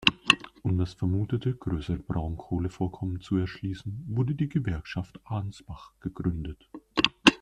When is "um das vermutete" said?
0.63-1.53